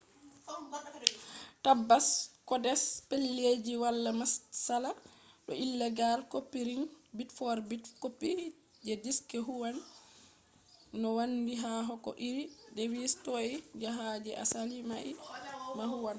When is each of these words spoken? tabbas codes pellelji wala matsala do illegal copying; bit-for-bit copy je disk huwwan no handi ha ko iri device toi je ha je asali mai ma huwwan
tabbas 1.65 2.07
codes 2.49 2.83
pellelji 3.09 3.73
wala 3.83 4.09
matsala 4.19 4.91
do 5.45 5.51
illegal 5.65 6.19
copying; 6.33 6.83
bit-for-bit 7.17 7.83
copy 8.03 8.31
je 8.85 8.93
disk 9.05 9.29
huwwan 9.47 9.77
no 11.01 11.07
handi 11.19 11.53
ha 11.63 11.71
ko 12.05 12.11
iri 12.27 12.43
device 12.77 13.15
toi 13.25 13.49
je 13.81 13.87
ha 13.97 14.07
je 14.25 14.31
asali 14.43 14.77
mai 14.89 15.09
ma 15.77 15.85
huwwan 15.91 16.09